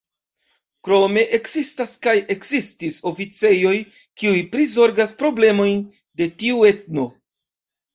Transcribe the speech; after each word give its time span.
Krome 0.87 1.25
ekzistas 1.39 1.93
kaj 2.07 2.15
ekzistis 2.37 2.99
oficejoj, 3.13 3.77
kiuj 4.23 4.43
prizorgas 4.59 5.19
problemojn 5.25 5.89
de 6.01 6.35
tiu 6.43 6.71
etno. 6.77 7.13